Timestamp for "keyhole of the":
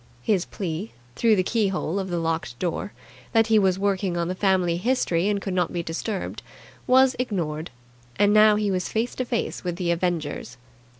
1.43-2.17